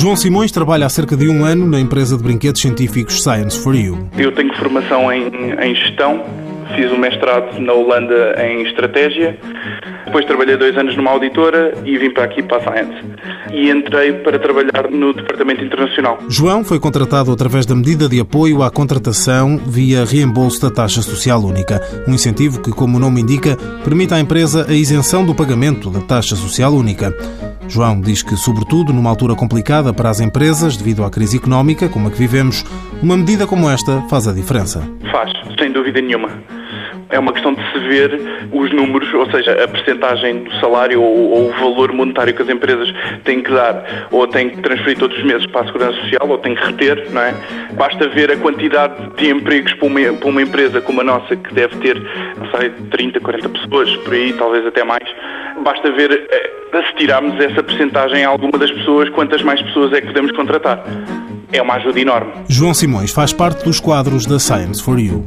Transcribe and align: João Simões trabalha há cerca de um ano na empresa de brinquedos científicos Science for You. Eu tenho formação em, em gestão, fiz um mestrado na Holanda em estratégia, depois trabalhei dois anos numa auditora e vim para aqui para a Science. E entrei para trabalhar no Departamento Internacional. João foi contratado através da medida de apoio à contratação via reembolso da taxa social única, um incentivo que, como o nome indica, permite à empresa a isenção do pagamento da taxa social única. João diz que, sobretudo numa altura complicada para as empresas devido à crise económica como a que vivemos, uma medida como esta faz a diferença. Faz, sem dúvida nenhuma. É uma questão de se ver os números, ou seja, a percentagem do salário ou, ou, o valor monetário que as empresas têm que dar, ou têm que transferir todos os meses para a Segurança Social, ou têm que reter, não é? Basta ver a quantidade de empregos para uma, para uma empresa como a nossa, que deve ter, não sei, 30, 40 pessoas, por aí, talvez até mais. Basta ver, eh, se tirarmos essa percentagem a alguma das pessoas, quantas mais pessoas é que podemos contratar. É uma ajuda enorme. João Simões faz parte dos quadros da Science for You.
João 0.00 0.16
Simões 0.16 0.50
trabalha 0.50 0.86
há 0.86 0.88
cerca 0.88 1.14
de 1.14 1.28
um 1.28 1.44
ano 1.44 1.66
na 1.66 1.78
empresa 1.78 2.16
de 2.16 2.22
brinquedos 2.22 2.62
científicos 2.62 3.22
Science 3.22 3.62
for 3.62 3.76
You. 3.76 4.08
Eu 4.16 4.32
tenho 4.32 4.50
formação 4.56 5.12
em, 5.12 5.26
em 5.60 5.74
gestão, 5.74 6.24
fiz 6.74 6.90
um 6.92 6.98
mestrado 6.98 7.58
na 7.60 7.72
Holanda 7.72 8.34
em 8.44 8.62
estratégia, 8.66 9.38
depois 10.06 10.24
trabalhei 10.24 10.56
dois 10.56 10.76
anos 10.76 10.96
numa 10.96 11.10
auditora 11.10 11.72
e 11.84 11.96
vim 11.96 12.10
para 12.10 12.24
aqui 12.24 12.42
para 12.42 12.56
a 12.56 12.60
Science. 12.60 12.96
E 13.52 13.70
entrei 13.70 14.12
para 14.12 14.38
trabalhar 14.38 14.90
no 14.90 15.12
Departamento 15.12 15.64
Internacional. 15.64 16.18
João 16.28 16.64
foi 16.64 16.80
contratado 16.80 17.30
através 17.32 17.66
da 17.66 17.74
medida 17.74 18.08
de 18.08 18.20
apoio 18.20 18.62
à 18.62 18.70
contratação 18.70 19.56
via 19.58 20.04
reembolso 20.04 20.60
da 20.62 20.74
taxa 20.74 21.02
social 21.02 21.40
única, 21.40 21.80
um 22.08 22.14
incentivo 22.14 22.60
que, 22.60 22.70
como 22.70 22.96
o 22.96 23.00
nome 23.00 23.20
indica, 23.20 23.56
permite 23.84 24.14
à 24.14 24.20
empresa 24.20 24.66
a 24.68 24.72
isenção 24.72 25.24
do 25.24 25.34
pagamento 25.34 25.90
da 25.90 26.00
taxa 26.00 26.34
social 26.34 26.72
única. 26.72 27.14
João 27.68 28.00
diz 28.00 28.22
que, 28.22 28.36
sobretudo 28.36 28.92
numa 28.92 29.10
altura 29.10 29.36
complicada 29.36 29.92
para 29.92 30.10
as 30.10 30.20
empresas 30.20 30.76
devido 30.76 31.04
à 31.04 31.10
crise 31.10 31.36
económica 31.36 31.88
como 31.88 32.08
a 32.08 32.10
que 32.10 32.18
vivemos, 32.18 32.64
uma 33.00 33.16
medida 33.16 33.46
como 33.46 33.70
esta 33.70 34.02
faz 34.08 34.26
a 34.26 34.32
diferença. 34.32 34.82
Faz, 35.12 35.30
sem 35.56 35.70
dúvida 35.70 36.00
nenhuma. 36.00 36.59
É 37.10 37.18
uma 37.18 37.32
questão 37.32 37.54
de 37.54 37.72
se 37.72 37.78
ver 37.80 38.20
os 38.52 38.72
números, 38.72 39.12
ou 39.12 39.30
seja, 39.30 39.64
a 39.64 39.68
percentagem 39.68 40.44
do 40.44 40.52
salário 40.60 41.02
ou, 41.02 41.30
ou, 41.30 41.48
o 41.48 41.52
valor 41.52 41.92
monetário 41.92 42.34
que 42.34 42.42
as 42.42 42.48
empresas 42.48 42.92
têm 43.24 43.42
que 43.42 43.50
dar, 43.50 44.08
ou 44.10 44.26
têm 44.26 44.50
que 44.50 44.60
transferir 44.62 44.98
todos 44.98 45.16
os 45.16 45.24
meses 45.24 45.46
para 45.46 45.62
a 45.62 45.66
Segurança 45.66 46.00
Social, 46.00 46.28
ou 46.28 46.38
têm 46.38 46.54
que 46.54 46.64
reter, 46.64 47.10
não 47.10 47.22
é? 47.22 47.34
Basta 47.72 48.08
ver 48.08 48.30
a 48.30 48.36
quantidade 48.36 48.94
de 49.16 49.30
empregos 49.30 49.72
para 49.74 49.86
uma, 49.86 50.12
para 50.12 50.28
uma 50.28 50.42
empresa 50.42 50.80
como 50.80 51.00
a 51.00 51.04
nossa, 51.04 51.36
que 51.36 51.52
deve 51.54 51.76
ter, 51.76 52.00
não 52.38 52.50
sei, 52.58 52.70
30, 52.90 53.20
40 53.20 53.48
pessoas, 53.48 53.96
por 53.96 54.14
aí, 54.14 54.32
talvez 54.32 54.66
até 54.66 54.84
mais. 54.84 55.04
Basta 55.64 55.90
ver, 55.92 56.26
eh, 56.30 56.50
se 56.88 56.96
tirarmos 56.96 57.38
essa 57.40 57.62
percentagem 57.62 58.24
a 58.24 58.28
alguma 58.28 58.58
das 58.58 58.70
pessoas, 58.70 59.08
quantas 59.10 59.42
mais 59.42 59.60
pessoas 59.62 59.92
é 59.92 60.00
que 60.00 60.08
podemos 60.08 60.32
contratar. 60.32 60.82
É 61.52 61.60
uma 61.60 61.74
ajuda 61.74 62.00
enorme. 62.00 62.32
João 62.48 62.72
Simões 62.72 63.12
faz 63.12 63.32
parte 63.32 63.64
dos 63.64 63.80
quadros 63.80 64.24
da 64.24 64.38
Science 64.38 64.82
for 64.82 64.98
You. 64.98 65.26